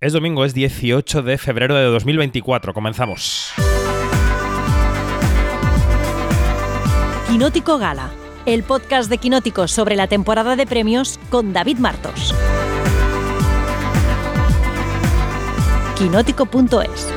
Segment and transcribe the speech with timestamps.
[0.00, 2.72] Es domingo, es 18 de febrero de 2024.
[2.72, 3.50] Comenzamos.
[7.28, 8.12] Quinótico Gala,
[8.46, 12.32] el podcast de Quinótico sobre la temporada de premios con David Martos.
[15.96, 17.12] Quinótico.es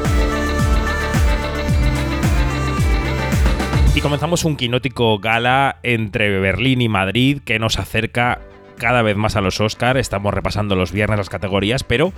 [3.94, 8.42] Y comenzamos un quinótico gala entre Berlín y Madrid que nos acerca
[8.82, 9.98] cada vez más a los Oscar.
[9.98, 12.14] Estamos repasando los viernes las categorías, pero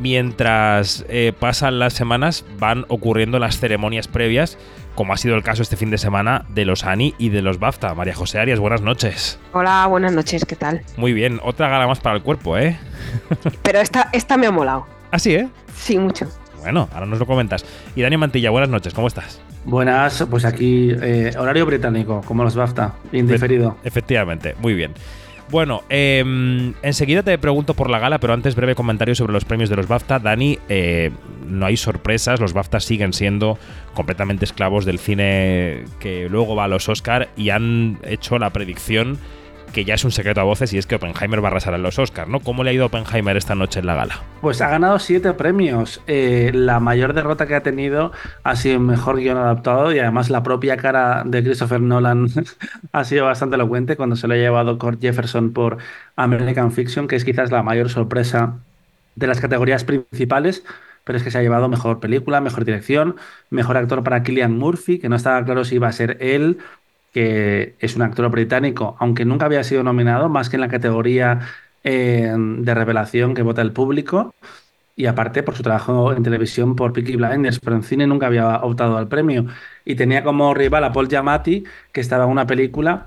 [0.00, 4.56] mientras eh, pasan las semanas van ocurriendo las ceremonias previas,
[4.94, 7.58] como ha sido el caso este fin de semana de los Annie y de los
[7.58, 7.94] BAFTA.
[7.94, 9.38] María José Arias, buenas noches.
[9.52, 10.80] Hola, buenas noches, ¿qué tal?
[10.96, 12.78] Muy bien, otra gala más para el cuerpo, ¿eh?
[13.62, 14.86] Pero esta, esta me ha molado.
[15.10, 15.46] ¿Ah, sí, eh?
[15.76, 16.26] Sí, mucho.
[16.60, 17.66] Bueno, ahora nos lo comentas.
[17.94, 19.42] Y Dani Mantilla, buenas noches, ¿cómo estás?
[19.66, 23.76] Buenas, pues aquí eh, horario británico, como los BAFTA, indiferido.
[23.84, 24.94] Efectivamente, muy bien.
[25.50, 29.70] Bueno, em, enseguida te pregunto por la gala, pero antes breve comentario sobre los premios
[29.70, 30.18] de los BAFTA.
[30.18, 31.10] Dani, eh,
[31.46, 33.58] no hay sorpresas, los BAFTA siguen siendo
[33.94, 39.18] completamente esclavos del cine que luego va a los Oscar y han hecho la predicción
[39.72, 41.82] que ya es un secreto a voces y es que Oppenheimer va a arrasar en
[41.82, 42.40] los Oscars, ¿no?
[42.40, 44.22] ¿Cómo le ha ido a Oppenheimer esta noche en la gala?
[44.40, 46.02] Pues ha ganado siete premios.
[46.06, 50.42] Eh, la mayor derrota que ha tenido ha sido mejor guion adaptado y además la
[50.42, 52.28] propia cara de Christopher Nolan
[52.92, 55.78] ha sido bastante elocuente cuando se lo ha llevado Kurt Jefferson por
[56.16, 58.58] American Fiction, que es quizás la mayor sorpresa
[59.16, 60.64] de las categorías principales
[61.08, 63.16] pero es que se ha llevado mejor película, mejor dirección,
[63.48, 66.58] mejor actor para Killian Murphy, que no estaba claro si iba a ser él,
[67.20, 71.40] es un actor británico, aunque nunca había sido nominado, más que en la categoría
[71.84, 74.34] eh, de revelación que vota el público.
[74.96, 78.56] Y aparte por su trabajo en televisión por Peaky Blinders, pero en cine nunca había
[78.58, 79.46] optado al premio.
[79.84, 83.06] Y tenía como rival a Paul Giamatti, que estaba en una película,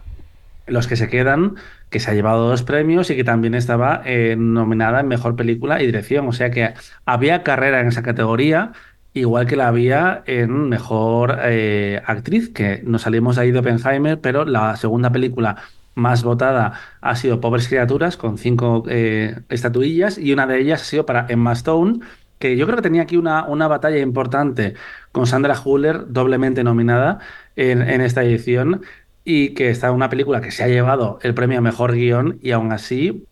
[0.68, 1.56] Los que se quedan,
[1.90, 5.82] que se ha llevado dos premios y que también estaba eh, nominada en Mejor Película
[5.82, 6.28] y Dirección.
[6.28, 6.74] O sea que
[7.06, 8.72] había carrera en esa categoría
[9.14, 14.46] igual que la había en Mejor eh, Actriz, que nos salimos ahí de Oppenheimer, pero
[14.46, 15.58] la segunda película
[15.96, 20.86] más votada ha sido Pobres Criaturas, con cinco eh, estatuillas, y una de ellas ha
[20.86, 22.00] sido para Emma Stone,
[22.40, 24.76] que yo creo que tenía aquí una, una batalla importante
[25.12, 27.20] con Sandra Huller, doblemente nominada
[27.56, 28.82] en, en esta edición,
[29.24, 32.52] y que está una película que se ha llevado el premio a Mejor Guión, y
[32.52, 33.28] aún así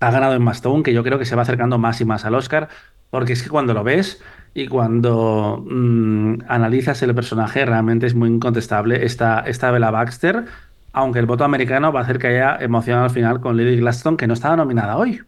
[0.00, 2.34] ha ganado Emma Stone, que yo creo que se va acercando más y más al
[2.34, 2.68] Oscar,
[3.10, 4.22] porque es que cuando lo ves
[4.54, 10.44] y cuando mm, analizas el personaje, realmente es muy incontestable esta, esta Bella Baxter,
[10.92, 14.16] aunque el voto americano va a hacer que haya emoción al final con Lily Gladstone,
[14.16, 15.22] que no estaba nominada hoy.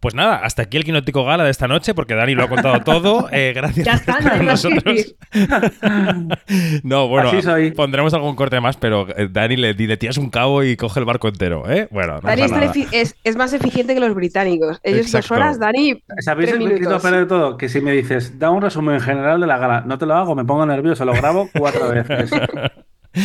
[0.00, 2.80] Pues nada, hasta aquí el Quinótico Gala de esta noche, porque Dani lo ha contado
[2.84, 3.28] todo.
[3.32, 5.14] Eh, gracias Ya por está, estar con no nosotros.
[6.82, 7.70] no, bueno, Así soy.
[7.72, 11.06] pondremos algún corte más, pero eh, Dani le, le tiras un cabo y coge el
[11.06, 11.88] barco entero, ¿eh?
[11.90, 12.72] Bueno, no Dani es, nada.
[12.72, 14.80] efi- es- es más eficiente que los británicos.
[14.82, 15.28] Ellos Exacto.
[15.28, 17.02] dos horas, Dani, ¿Sabéis el minutos.
[17.02, 17.56] de todo?
[17.56, 20.34] Que si me dices, da un resumen general de la gala, no te lo hago,
[20.34, 22.30] me pongo nervioso, lo grabo cuatro veces.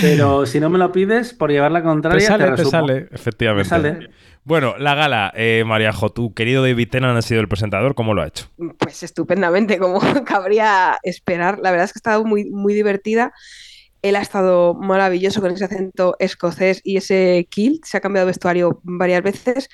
[0.02, 2.72] Pero si no me lo pides, por llevar la Te contraria, sale, te resumo.
[2.72, 3.64] sale, efectivamente.
[3.66, 4.10] Me sale.
[4.46, 8.22] Bueno, la gala, eh, Mariajo, tu querido David Tennant ha sido el presentador, ¿cómo lo
[8.22, 8.48] ha hecho?
[8.78, 11.58] Pues estupendamente, como cabría esperar.
[11.64, 13.34] La verdad es que ha estado muy, muy divertida.
[14.04, 17.86] Él ha estado maravilloso con ese acento escocés y ese kilt.
[17.86, 19.68] Se ha cambiado de vestuario varias veces.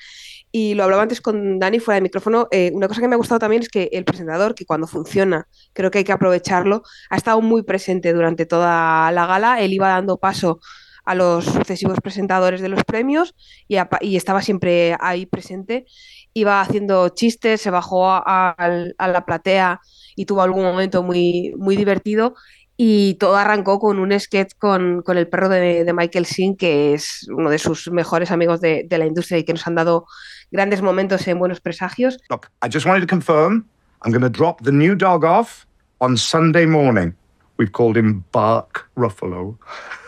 [0.50, 2.48] Y lo hablaba antes con Dani fuera de micrófono.
[2.50, 5.48] eh, una cosa que me ha gustado también es que el presentador, que cuando funciona,
[5.74, 9.60] creo que hay que aprovecharlo, ha estado muy presente durante toda la gala.
[9.60, 10.60] Él iba dando paso
[11.04, 13.34] a los sucesivos presentadores de los premios
[13.68, 13.76] y,
[14.16, 15.86] estaba siempre ahí presente.
[16.34, 18.54] Iba haciendo chistes, se bajó a,
[18.98, 19.80] la platea
[20.16, 22.34] y tuvo algún momento muy, muy divertido.
[22.76, 26.94] Y todo arrancó con un sketch con, con el perro de, de Michael Sin, que
[26.94, 30.06] es uno de sus mejores amigos de, de la industria y que nos han dado
[30.50, 32.18] grandes momentos en Buenos Presagios.
[32.30, 33.66] Look, I just wanted to confirm
[34.02, 35.66] I'm going to drop the new dog off
[36.00, 37.14] on Sunday morning.
[37.56, 39.58] We've called him Bark Ruffalo.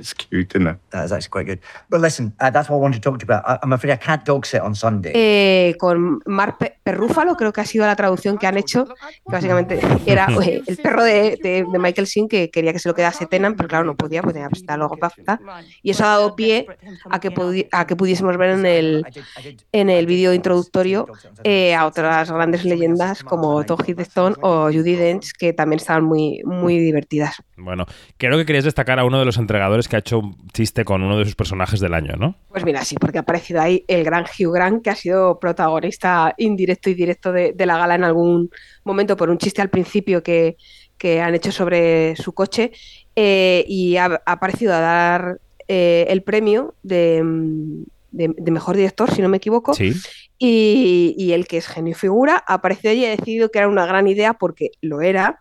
[0.00, 0.78] it's cute, isn't it?
[0.90, 1.60] That is actually quite good.
[1.88, 3.44] But listen, uh, that's what I wanted to talk to you about.
[3.46, 5.12] I, I'm afraid I can't dog sit on Sunday.
[5.14, 8.94] eh, con Mark Pe- Perrúfalo, creo que ha sido la traducción que han hecho, que
[9.32, 12.94] básicamente era eh, el perro de, de- de Michael Sin que quería que se lo
[12.94, 15.38] quedase Tenan, pero claro, no podía, pues tenía que presentar luego BAFTA,
[15.82, 16.66] y eso ha dado pie
[17.10, 19.06] a que, pudi- a que pudiésemos ver en el,
[19.72, 21.06] en el vídeo introductorio
[21.44, 26.40] eh, a otras grandes leyendas como Tom Hiddleston o Judy Dench, que también estaban muy,
[26.44, 27.36] muy divertidas.
[27.56, 27.84] Bueno,
[28.16, 31.02] creo que querías destacar a uno de los entregadores que ha hecho un chiste con
[31.02, 32.36] uno de sus personajes del año, ¿no?
[32.48, 36.34] Pues mira, sí, porque ha aparecido ahí el gran Hugh Grant, que ha sido protagonista
[36.38, 38.50] indirecto y directo de, de la gala en algún
[38.84, 40.56] momento por un chiste al principio que,
[40.96, 42.72] que han hecho sobre su coche
[43.16, 47.22] eh, y ha, ha aparecido a dar eh, el premio de,
[48.10, 49.74] de, de mejor director, si no me equivoco.
[49.74, 49.92] Sí.
[50.38, 53.68] Y, y el que es genio y figura apareció allí y ha decidido que era
[53.68, 55.38] una gran idea, porque lo era,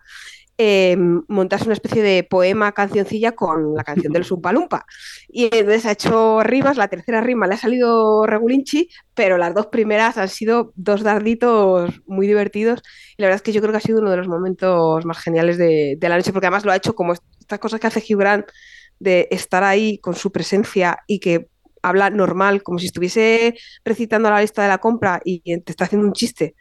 [0.61, 0.97] eh,
[1.29, 4.85] montarse una especie de poema, cancioncilla con la canción del Sumpalumpa.
[5.29, 9.67] Y entonces ha hecho rimas, la tercera rima le ha salido regulinchi, pero las dos
[9.67, 12.83] primeras han sido dos darditos muy divertidos.
[13.17, 15.19] Y la verdad es que yo creo que ha sido uno de los momentos más
[15.19, 18.03] geniales de, de la noche, porque además lo ha hecho como estas cosas que hace
[18.09, 18.45] Grant
[18.99, 21.47] de estar ahí con su presencia y que
[21.81, 26.05] habla normal, como si estuviese recitando la lista de la compra y te está haciendo
[26.05, 26.55] un chiste.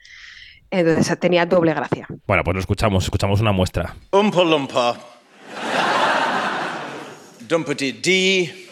[0.71, 2.07] Entonces tenía doble gracia.
[2.27, 3.95] Bueno, pues lo escuchamos, escuchamos una muestra.
[7.49, 8.69] Dumpity D.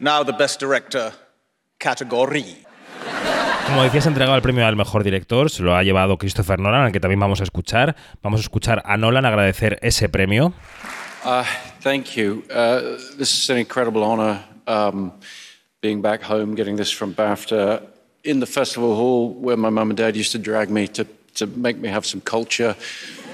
[0.00, 1.12] Now the best director
[1.78, 2.64] category.
[3.66, 6.86] Como decías, ha entregado el premio al mejor director, se lo ha llevado Christopher Nolan,
[6.86, 7.94] al que también vamos a escuchar.
[8.22, 10.52] Vamos a escuchar a Nolan agradecer ese premio.
[11.24, 11.44] Uh,
[11.80, 12.42] thank you.
[12.50, 15.12] Uh, this is an incredible honor um,
[15.80, 17.82] being back home, getting this from BAFTA
[18.24, 21.46] in the festival hall where my mum and dad used to drag me to, to
[21.46, 22.76] make me have some culture,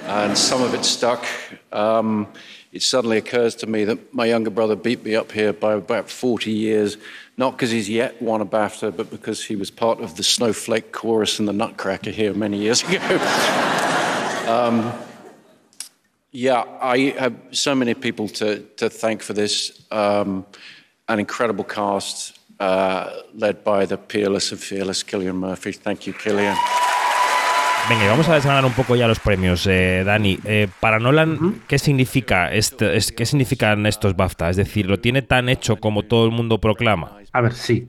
[0.04, 1.24] and some of it stuck.
[1.72, 2.28] Um,
[2.72, 6.10] it suddenly occurs to me that my younger brother beat me up here by about
[6.10, 6.98] 40 years,
[7.36, 10.92] not because he's yet won a BAFTA, but because he was part of the Snowflake
[10.92, 12.98] chorus in the Nutcracker here many years ago.
[14.46, 14.92] um,
[16.32, 19.82] yeah, I have so many people to, to thank for this.
[19.90, 20.44] Um,
[21.08, 25.72] an incredible cast led by the peerless and fearless Killian Murphy.
[25.72, 26.54] Thank you, Killian.
[27.88, 30.40] Venga, y vamos a desgranar un poco ya los premios, eh, Dani.
[30.44, 34.50] Eh, para Nolan, ¿qué significa este, es, qué significan estos BAFTA?
[34.50, 37.12] Es decir, ¿lo tiene tan hecho como todo el mundo proclama?
[37.32, 37.88] A ver, sí.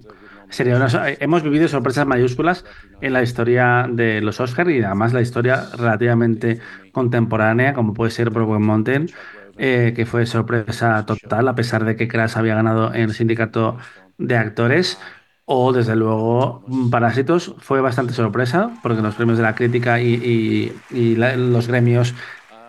[0.49, 0.89] Sería una-
[1.19, 2.63] hemos vivido sorpresas mayúsculas
[3.01, 6.59] en la historia de los Oscars y además la historia relativamente
[6.91, 9.09] contemporánea, como puede ser Brokeback Mountain,
[9.57, 13.77] eh, que fue sorpresa total, a pesar de que Crash había ganado en el sindicato
[14.17, 14.99] de actores.
[15.45, 21.67] O, desde luego, Parásitos fue bastante sorpresa, porque los premios de la crítica y, los
[21.67, 22.13] gremios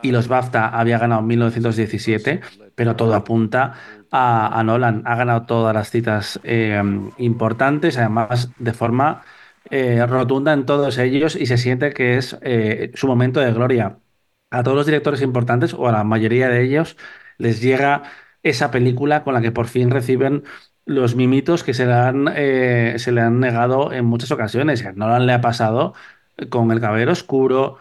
[0.03, 2.41] y los BAFTA había ganado en 1917,
[2.77, 3.75] pero todo apunta
[4.13, 5.03] a, Nolan.
[5.07, 6.81] Ha ganado todas las citas eh,
[7.19, 9.23] importantes, además de forma
[9.71, 13.99] eh, rotunda en todos ellos y se siente que es eh, su momento de gloria.
[14.51, 16.97] A todos los directores importantes, o a la mayoría de ellos,
[17.39, 18.03] les llega
[18.43, 20.45] esa película con la que por fin reciben
[20.87, 22.97] los mimitos que se le han, eh,
[23.31, 24.83] negado en muchas ocasiones.
[24.97, 25.95] Nolan le ha pasado
[26.51, 27.79] con El Caballero Oscuro,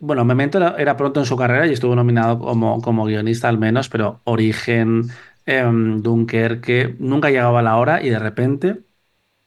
[0.00, 3.58] bueno, Memento era, era pronto en su carrera y estuvo nominado como, como guionista al
[3.58, 5.04] menos, pero Origen,
[5.46, 8.80] em, Dunkerque, nunca llegaba a la hora y de repente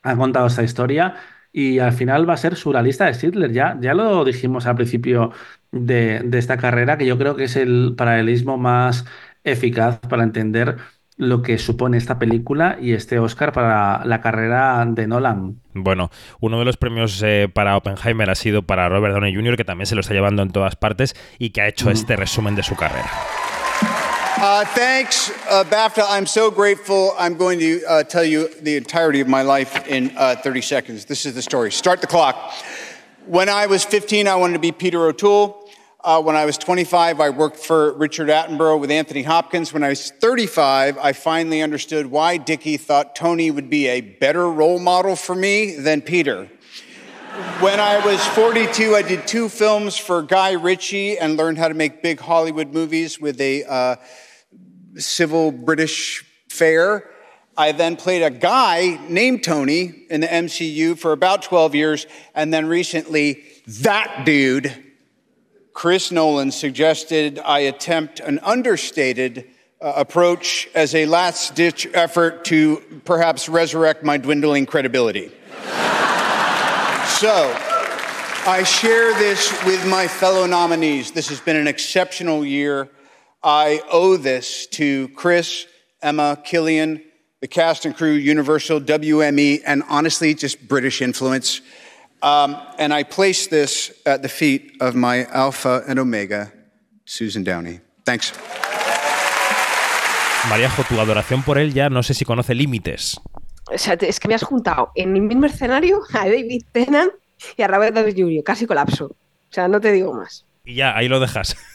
[0.03, 1.15] ha contado esta historia
[1.53, 3.53] y al final va a ser surrealista de Sidler.
[3.53, 5.31] Ya, ya lo dijimos al principio
[5.71, 9.05] de, de esta carrera, que yo creo que es el paralelismo más
[9.43, 10.77] eficaz para entender
[11.15, 15.61] lo que supone esta película y este Oscar para la carrera de Nolan.
[15.73, 16.09] Bueno,
[16.39, 19.85] uno de los premios eh, para Oppenheimer ha sido para Robert Downey Jr., que también
[19.85, 22.75] se lo está llevando en todas partes y que ha hecho este resumen de su
[22.75, 23.09] carrera.
[24.35, 26.03] Uh, thanks, uh, BAFTA.
[26.09, 27.13] I'm so grateful.
[27.19, 31.05] I'm going to uh, tell you the entirety of my life in uh, 30 seconds.
[31.05, 31.71] This is the story.
[31.71, 32.51] Start the clock.
[33.27, 35.69] When I was 15, I wanted to be Peter O'Toole.
[36.03, 39.71] Uh, when I was 25, I worked for Richard Attenborough with Anthony Hopkins.
[39.71, 44.49] When I was 35, I finally understood why Dickie thought Tony would be a better
[44.49, 46.49] role model for me than Peter.
[47.33, 51.73] When I was 42, I did two films for Guy Ritchie and learned how to
[51.73, 53.95] make big Hollywood movies with a uh,
[54.97, 57.09] civil British fare.
[57.57, 62.53] I then played a guy named Tony in the MCU for about 12 years, and
[62.53, 63.43] then recently,
[63.81, 64.93] that dude,
[65.73, 69.47] Chris Nolan, suggested I attempt an understated
[69.81, 75.31] uh, approach as a last ditch effort to perhaps resurrect my dwindling credibility.
[77.23, 77.55] So,
[78.45, 81.11] I share this with my fellow nominees.
[81.11, 82.89] This has been an exceptional year.
[83.41, 85.65] I owe this to Chris,
[86.01, 87.01] Emma, Killian,
[87.39, 91.61] the cast and crew, Universal, WME, and honestly, just British influence.
[92.21, 96.51] Um, and I place this at the feet of my Alpha and Omega,
[97.05, 97.79] Susan Downey.
[98.03, 98.33] Thanks.
[100.49, 103.17] Mariajo, tu adoración por él ya no sé si conoce límites.
[103.73, 107.11] O sea, es que me has juntado en el mismo escenario a David Tennant
[107.57, 108.43] y a Robert Downey Jr.
[108.43, 109.05] Casi colapso.
[109.07, 109.15] O
[109.53, 110.45] sea, no te digo más.
[110.63, 111.55] Y ya, ahí lo dejas.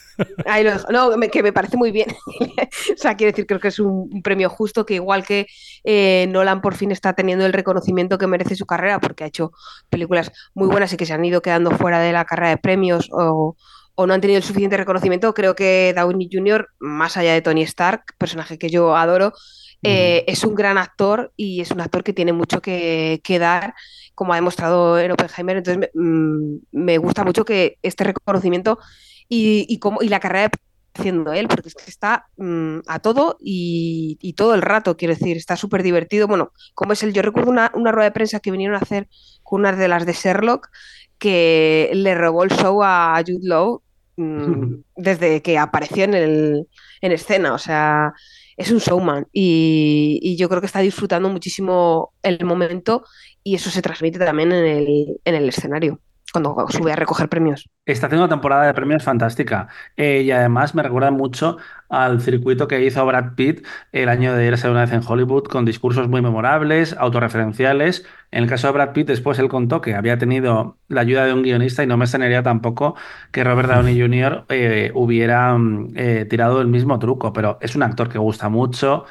[0.45, 0.91] Ahí lo dejo.
[0.91, 2.09] No, me- que me parece muy bien.
[2.93, 5.47] o sea, quiero decir, creo que es un, un premio justo que igual que
[5.85, 9.53] eh, Nolan por fin está teniendo el reconocimiento que merece su carrera porque ha hecho
[9.89, 13.07] películas muy buenas y que se han ido quedando fuera de la carrera de premios
[13.13, 13.55] o,
[13.95, 17.61] o no han tenido el suficiente reconocimiento, creo que Downey Jr., más allá de Tony
[17.61, 19.31] Stark, personaje que yo adoro,
[19.81, 23.73] Eh, es un gran actor y es un actor que tiene mucho que, que dar,
[24.13, 25.57] como ha demostrado en Oppenheimer.
[25.57, 28.79] Entonces me, mm, me gusta mucho que este reconocimiento
[29.27, 30.49] y, y, como, y la carrera
[30.93, 35.13] haciendo él, porque es que está mm, a todo y, y todo el rato, quiero
[35.13, 36.27] decir, está súper divertido.
[36.27, 39.07] Bueno, como es él, yo recuerdo una, una rueda de prensa que vinieron a hacer
[39.43, 40.69] con una de las de Sherlock,
[41.17, 43.81] que le robó el show a Jude Law
[44.17, 46.67] mm, desde que apareció en, el,
[47.01, 47.53] en escena.
[47.53, 48.13] O sea,
[48.59, 53.05] es un showman y, yo creo que está disfrutando muchísimo el momento
[53.41, 57.69] y eso se transmite también en el, en el escenario cuando sube a recoger premios.
[57.85, 59.67] Está haciendo una temporada de premios fantástica
[59.97, 61.57] eh, y además me recuerda mucho
[61.89, 65.65] al circuito que hizo Brad Pitt el año de irse una vez en Hollywood con
[65.65, 68.05] discursos muy memorables, autorreferenciales.
[68.31, 71.33] En el caso de Brad Pitt, después él contó que había tenido la ayuda de
[71.33, 72.95] un guionista y no me extrañaría tampoco
[73.31, 74.45] que Robert Downey Jr.
[74.49, 79.05] Eh, hubiera mm, eh, tirado el mismo truco, pero es un actor que gusta mucho.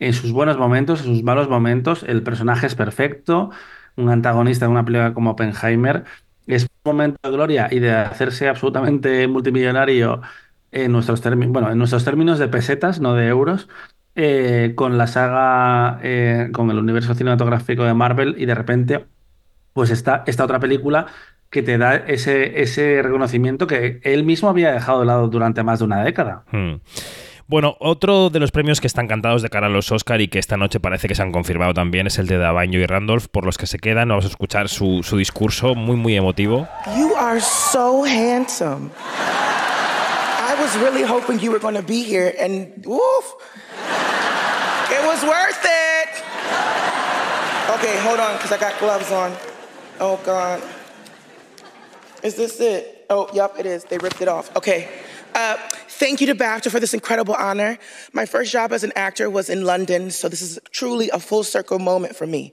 [0.00, 3.50] En sus buenos momentos, en sus malos momentos, el personaje es perfecto.
[3.96, 6.04] Un antagonista de una película como Oppenheimer
[6.46, 10.20] es un momento de gloria y de hacerse absolutamente multimillonario
[10.72, 13.68] en nuestros términos, bueno, en nuestros términos de pesetas, no de euros,
[14.16, 19.06] eh, con la saga, eh, con el universo cinematográfico de Marvel y de repente,
[19.72, 21.06] pues está esta otra película
[21.50, 25.78] que te da ese, ese reconocimiento que él mismo había dejado de lado durante más
[25.78, 26.44] de una década.
[26.50, 26.74] Hmm.
[27.46, 30.38] Bueno, otro de los premios que están cantados de cara a los Oscar y que
[30.38, 33.44] esta noche parece que se han confirmado también es el de Dabaño y Randolph, por
[33.44, 34.08] los que se quedan.
[34.08, 36.66] Vamos a escuchar su, su discurso muy, muy emotivo.
[36.96, 38.90] You are so handsome.
[39.06, 43.34] I was really hoping you were going to be here, and woof,
[44.90, 46.22] it was worth it.
[47.74, 49.32] Okay, hold on, because I got gloves on.
[50.00, 50.62] Oh, God.
[52.22, 53.04] Is this it?
[53.10, 53.84] Oh, yep, it is.
[53.84, 54.54] They ripped it off.
[54.56, 54.88] Okay.
[55.34, 55.56] Uh,
[55.94, 57.78] thank you to BAFTA for this incredible honor.
[58.12, 61.44] My first job as an actor was in London, so this is truly a full
[61.44, 62.52] circle moment for me.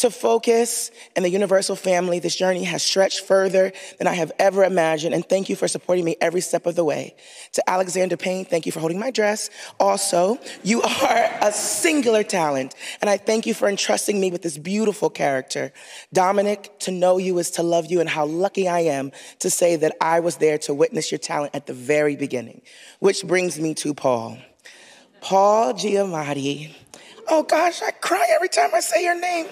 [0.00, 4.64] To focus and the Universal family, this journey has stretched further than I have ever
[4.64, 7.14] imagined, and thank you for supporting me every step of the way.
[7.52, 9.50] To Alexander Payne, thank you for holding my dress.
[9.78, 14.56] Also, you are a singular talent, and I thank you for entrusting me with this
[14.56, 15.70] beautiful character.
[16.14, 19.76] Dominic, to know you is to love you, and how lucky I am to say
[19.76, 22.62] that I was there to witness your talent at the very beginning.
[23.00, 24.38] Which brings me to Paul.
[25.20, 26.74] Paul Giamatti.
[27.32, 29.46] Oh gosh, I cry every time I say your name.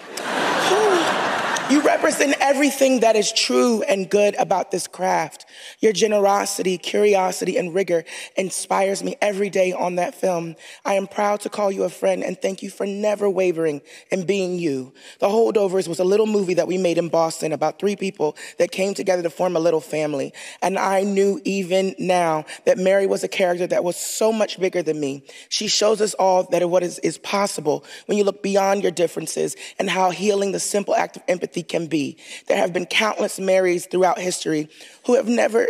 [1.71, 5.47] you represent everything that is true and good about this craft.
[5.81, 8.05] Your generosity, curiosity, and rigor
[8.37, 10.57] inspires me every day on that film.
[10.85, 13.81] I am proud to call you a friend and thank you for never wavering
[14.11, 14.93] in being you.
[15.21, 18.73] The Holdovers was a little movie that we made in Boston about three people that
[18.73, 20.33] came together to form a little family.
[20.63, 24.83] And I knew even now that Mary was a character that was so much bigger
[24.83, 25.23] than me.
[25.49, 27.68] She shows us all that what is, is possible
[28.07, 31.87] when you look beyond your differences and how healing the simple act of empathy can
[31.87, 32.17] be.
[32.47, 34.69] There have been countless Marys throughout history
[35.07, 35.69] who have never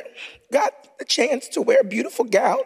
[0.52, 2.58] got the chance to wear a beautiful gown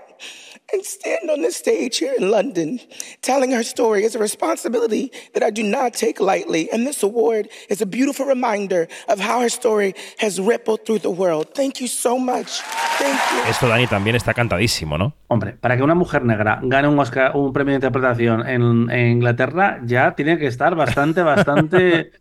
[0.73, 2.81] and stand on this stage here in London.
[3.21, 7.49] Telling her story is a responsibility that I do not take lightly, and this award
[7.69, 11.55] is a beautiful reminder of how her story has rippled through the world.
[11.55, 12.62] Thank you so much.
[12.99, 13.50] Thank you.
[13.50, 15.14] Esto, Dani, también está cantadísimo, ¿no?
[15.29, 19.09] Hombre, para que una mujer negra gane un, Oscar, un premio de interpretación en, en
[19.12, 22.12] Inglaterra, ya tiene que estar bastante, bastante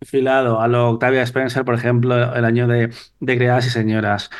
[0.00, 2.90] enfilado a lo Octavia Spencer, por ejemplo, el año de,
[3.20, 4.30] de Criadas y Señoras.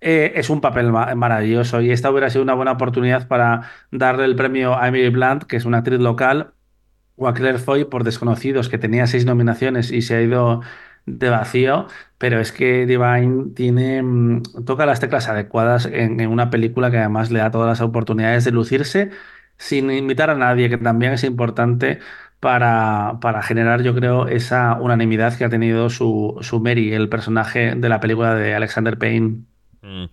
[0.00, 4.24] Eh, es un papel ma- maravilloso y esta hubiera sido una buena oportunidad para darle
[4.26, 6.54] el premio a Emily Blunt, que es una actriz local,
[7.16, 10.62] o a Foy por Desconocidos, que tenía seis nominaciones y se ha ido
[11.06, 11.88] de vacío,
[12.18, 16.98] pero es que Divine tiene, mm, toca las teclas adecuadas en, en una película que
[16.98, 19.10] además le da todas las oportunidades de lucirse
[19.58, 21.98] sin invitar a nadie, que también es importante
[22.40, 27.74] para, para generar, yo creo, esa unanimidad que ha tenido su, su Mary, el personaje
[27.74, 29.44] de la película de Alexander Payne.
[29.82, 30.04] Mm.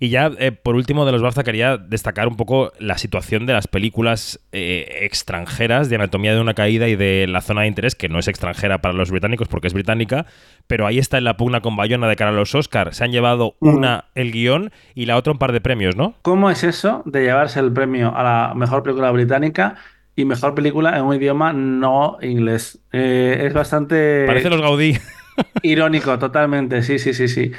[0.00, 3.52] Y ya, eh, por último, de los BAFTA quería destacar un poco la situación de
[3.52, 7.94] las películas eh, extranjeras de Anatomía de una Caída y de La Zona de Interés,
[7.94, 10.26] que no es extranjera para los británicos porque es británica,
[10.66, 12.94] pero ahí está en la pugna con Bayona de cara a los Oscar.
[12.94, 16.14] Se han llevado una el guion y la otra un par de premios, ¿no?
[16.22, 19.76] ¿Cómo es eso de llevarse el premio a la mejor película británica
[20.14, 22.78] y mejor película en un idioma no inglés?
[22.92, 24.96] Eh, es bastante Parece los Gaudí.
[25.62, 27.52] irónico, totalmente, sí, sí, sí, sí.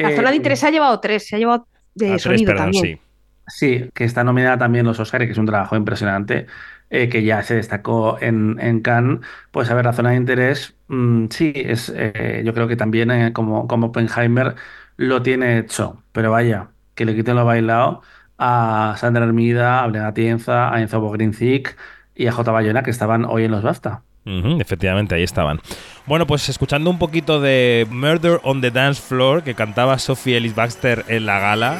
[0.00, 2.44] La Eh, zona de interés se ha llevado tres, se ha llevado de tres, sonido
[2.44, 2.92] perdón, también.
[2.92, 3.00] sí.
[3.46, 6.46] Sí, que está nominada también los Oscars, que es un trabajo impresionante,
[6.90, 9.20] eh, que ya se destacó en, en Cannes.
[9.50, 13.10] Pues a ver, la zona de interés, mm, sí, es, eh, yo creo que también
[13.10, 14.54] eh, como, como Oppenheimer
[14.96, 18.02] lo tiene hecho, pero vaya, que le quiten lo bailado
[18.38, 21.76] a Sandra Hermida, a Brena Tienza, a Enzo Bogrinzik,
[22.14, 22.50] y a J.
[22.50, 24.04] Bayona, que estaban hoy en los BAFTA.
[24.26, 25.60] Ujú, efectivamente, ahí estaban.
[26.06, 30.54] Bueno, pues escuchando un poquito de Murder on the Dance Floor que cantaba Sophie Ellis
[30.54, 31.78] Baxter en la gala.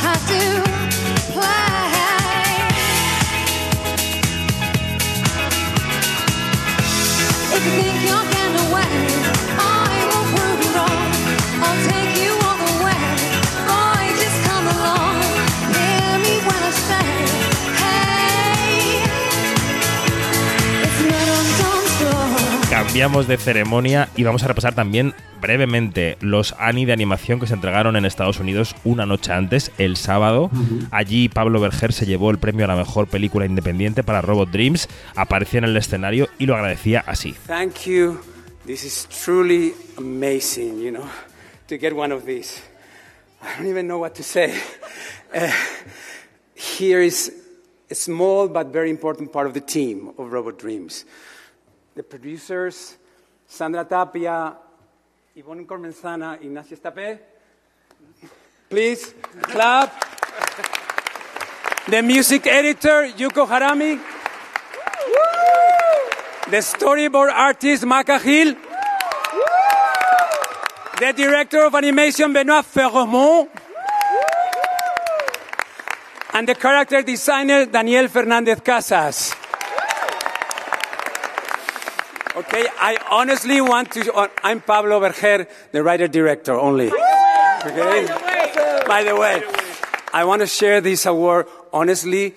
[0.00, 0.69] Have to
[22.90, 27.54] Cambiamos de ceremonia y vamos a repasar también brevemente los Annie de animación que se
[27.54, 30.50] entregaron en Estados Unidos una noche antes, el sábado.
[30.90, 34.88] Allí Pablo Berger se llevó el premio a la mejor película independiente para Robot Dreams,
[35.14, 37.36] apareció en el escenario y lo agradecía así.
[37.46, 38.18] Thank you.
[38.66, 41.04] This is truly amazing, you know,
[41.68, 42.60] to get one of these.
[43.40, 44.52] I don't even know what to say.
[45.32, 45.48] Uh,
[46.56, 47.32] here is
[47.88, 51.04] a small but very important part of the team of Robot Dreams.
[51.94, 52.96] The producers,
[53.46, 54.56] Sandra Tapia,
[55.34, 57.18] Yvonne Cormenzana, Ignacio Estapé.
[58.68, 59.90] Please, clap.
[61.88, 64.00] The music editor, Yuko Harami.
[66.48, 68.54] The storyboard artist, Maka Hill.
[71.00, 73.48] The director of animation, Benoit Ferremont.
[76.32, 79.34] And the character designer, Daniel Fernandez Casas.
[82.40, 84.14] Okay, I honestly want to.
[84.14, 86.86] Uh, I'm Pablo Berger, the writer director only.
[86.86, 88.06] Okay?
[88.86, 89.42] By the way,
[90.14, 92.34] I want to share this award honestly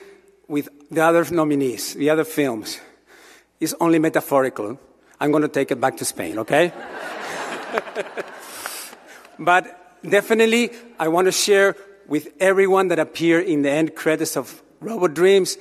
[0.49, 2.81] with the other nominees, the other films.
[3.61, 4.77] It's only metaphorical.
[5.21, 6.73] I'm going to take it back to Spain, okay?
[9.39, 11.77] but definitely, I want to share
[12.09, 15.57] with everyone that appeared in the end credits of Robot Dreams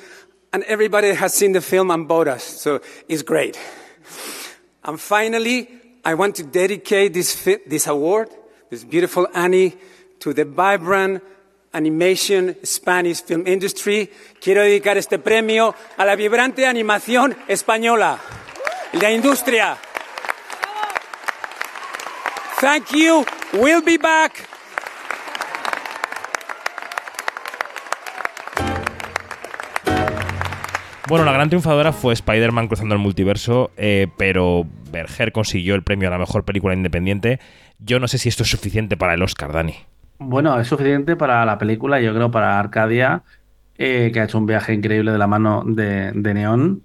[0.53, 2.43] and everybody has seen the film and bought us.
[2.43, 3.57] So it's great.
[4.85, 5.69] And finally,
[6.05, 8.29] I want to dedicate this, this award,
[8.71, 9.75] this beautiful Annie,
[10.21, 11.23] to the vibrant
[11.73, 14.11] animation Spanish film industry.
[14.41, 18.19] Quiero dedicar este premio a la vibrante animación española,
[18.93, 19.79] la industria.
[22.61, 23.25] Thank you.
[23.55, 24.52] We'll be back.
[31.09, 36.09] Bueno, la gran triunfadora fue Spider-Man cruzando el multiverso, eh, pero Berger consiguió el premio
[36.09, 37.41] a la mejor película independiente.
[37.81, 39.75] Yo no sé si esto es suficiente para el Oscar, Dani.
[40.19, 43.25] Bueno, es suficiente para la película, yo creo, para Arcadia,
[43.77, 46.83] eh, que ha hecho un viaje increíble de la mano de, de Neon.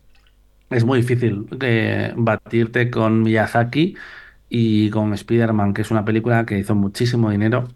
[0.71, 3.95] Es muy difícil eh, batirte con Miyazaki
[4.49, 7.67] y con Spider-Man, que es una película que hizo muchísimo dinero,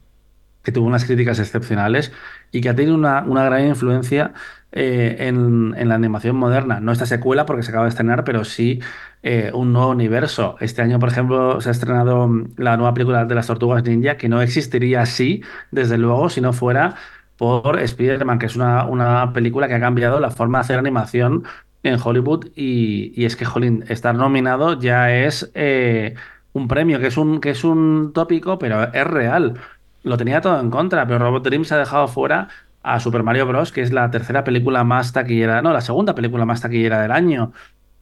[0.64, 2.12] que tuvo unas críticas excepcionales
[2.52, 4.34] y que ha tenido una gran influencia
[4.72, 6.80] eh, en, la animación moderna.
[6.80, 8.80] No esta secuela porque se acaba de estrenar, pero sí
[9.24, 10.56] eh, un nuevo universo.
[10.60, 14.18] Este año, por ejemplo, se ha estrenado mm, la nueva película de las Tortugas Ninja,
[14.18, 16.96] que no existiría así, desde luego, si no fuera
[17.38, 21.44] por Spider-Man, que es una, una película que ha cambiado la forma de hacer animación
[21.84, 26.16] en Hollywood y, y es que, jolín, estar nominado ya es eh,
[26.54, 29.60] un premio, que es un, que es un tópico, pero es real.
[30.04, 32.50] Lo tenía todo en contra, pero Robot Dreams ha dejado fuera
[32.84, 36.46] a Super Mario Bros., que es la tercera película más taquillera, no, la segunda película
[36.46, 37.54] más taquillera del año.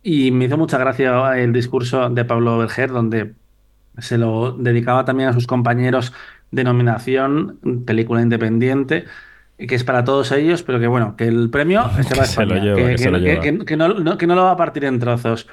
[0.02, 3.34] Y me hizo mucha gracia el discurso de Pablo Berger, donde
[3.98, 6.14] se lo dedicaba también a sus compañeros
[6.52, 9.06] de nominación, película independiente,
[9.58, 12.62] que es para todos ellos, pero que bueno, que el premio se va a España,
[13.66, 13.88] que, no,
[14.36, 15.48] lo va a partir en trozos.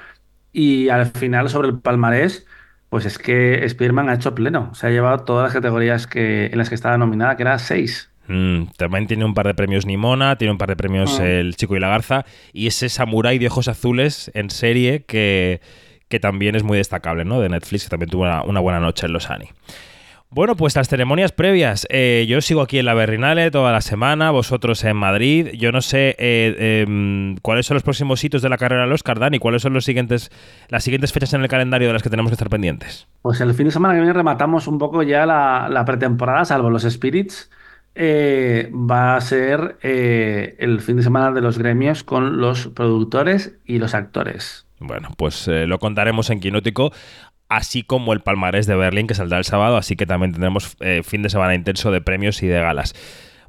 [0.53, 2.47] Y al final, sobre el palmarés,
[2.89, 4.75] pues es que Spearman ha hecho pleno.
[4.75, 8.11] Se ha llevado todas las categorías que, en las que estaba nominada, que era seis.
[8.29, 11.27] Mm, también tiene un par de premios Nimona, tiene un par de premios Ah.
[11.27, 15.61] El Chico y la Garza y ese Samurai de ojos azules en serie que,
[16.09, 17.41] que también es muy destacable, ¿no?
[17.41, 19.47] De Netflix, que también tuvo una, una buena noche en Los Ani.
[20.29, 21.87] Bueno, pues las ceremonias previas.
[21.89, 25.51] Eh, yo sigo aquí en la Berrinale toda la semana, vosotros en Madrid.
[25.57, 29.21] Yo no sé eh, em, cuáles son los próximos hitos de la carrera del Oscar,
[29.21, 29.39] Dani.
[29.39, 30.33] ¿Cuáles son los siguientes,
[30.69, 33.07] las siguientes fechas en el calendario de las que tenemos que estar pendientes?
[33.23, 36.71] Pues el fin de semana que viene rematamos un poco ya la, la pretemporada, salvo
[36.71, 37.49] los Spirits.
[37.99, 43.55] Eh, va a ser eh, el fin de semana de los gremios con los productores
[43.65, 44.67] y los actores.
[44.81, 46.93] Bueno, pues eh, lo contaremos en Quinótico.
[47.49, 51.03] así como el palmarés de Berlín que saldrá el sábado, así que también tendremos eh,
[51.05, 52.93] fin de semana intenso de premios y de galas.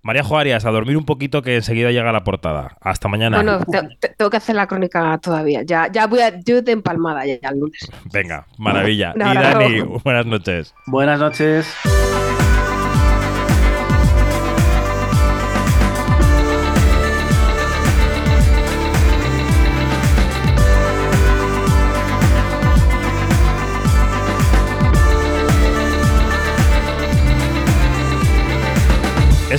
[0.04, 2.78] María Arias, a dormir un poquito que enseguida llega la portada.
[2.80, 3.38] Hasta mañana.
[3.38, 5.64] Bueno, te- te- tengo que hacer la crónica todavía.
[5.64, 7.90] Ya, ya voy a yo de empalmada ya, ya el lunes.
[8.14, 9.14] Venga, maravilla.
[9.18, 9.20] Y.
[9.20, 10.74] Dani, buenas noches.
[10.86, 11.76] Buenas noches.